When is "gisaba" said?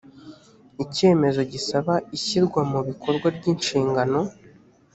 1.51-1.93